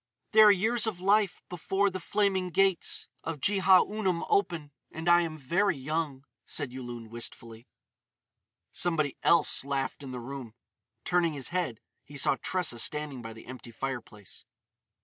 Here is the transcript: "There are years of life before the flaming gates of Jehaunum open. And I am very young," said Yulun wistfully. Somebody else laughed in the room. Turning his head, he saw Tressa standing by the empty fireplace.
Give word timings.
"There 0.31 0.47
are 0.47 0.51
years 0.51 0.87
of 0.87 0.99
life 0.99 1.43
before 1.47 1.91
the 1.91 1.99
flaming 1.99 2.49
gates 2.49 3.07
of 3.23 3.39
Jehaunum 3.39 4.25
open. 4.29 4.71
And 4.91 5.07
I 5.07 5.21
am 5.21 5.37
very 5.37 5.77
young," 5.77 6.25
said 6.43 6.71
Yulun 6.71 7.09
wistfully. 7.11 7.67
Somebody 8.71 9.15
else 9.21 9.63
laughed 9.63 10.01
in 10.01 10.09
the 10.09 10.19
room. 10.19 10.55
Turning 11.05 11.33
his 11.33 11.49
head, 11.49 11.81
he 12.03 12.17
saw 12.17 12.35
Tressa 12.41 12.79
standing 12.79 13.21
by 13.21 13.33
the 13.33 13.45
empty 13.45 13.69
fireplace. 13.69 14.43